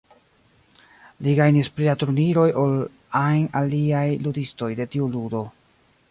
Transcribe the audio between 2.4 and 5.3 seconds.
ol ajn aliaj ludistoj de tiu